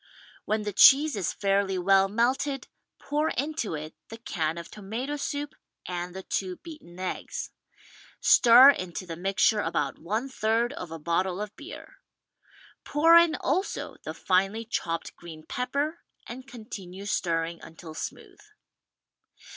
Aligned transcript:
When 0.45 0.63
the 0.63 0.73
cheese 0.73 1.15
is 1.15 1.31
fairly 1.31 1.77
well 1.77 2.07
melted, 2.07 2.67
pour 2.97 3.29
into 3.29 3.75
it 3.75 3.93
the 4.09 4.17
can 4.17 4.57
of 4.57 4.71
tomato 4.71 5.15
soup 5.15 5.53
and 5.85 6.15
the 6.15 6.23
two 6.23 6.55
beaten 6.55 6.99
eggs. 6.99 7.51
Stir 8.19 8.71
into 8.71 9.05
the 9.05 9.15
mixture 9.15 9.59
about 9.59 9.99
one 9.99 10.27
third 10.27 10.73
of 10.73 10.89
a 10.89 10.97
bottle 10.97 11.39
of 11.39 11.55
beer. 11.55 11.97
Pour 12.83 13.15
in 13.15 13.35
also 13.35 13.95
the 14.01 14.15
finely 14.15 14.65
chopped 14.65 15.15
green 15.17 15.43
pepper 15.43 15.99
and 16.25 16.47
continue 16.47 17.05
stirring 17.05 17.61
until 17.61 17.93
smooth. 17.93 18.39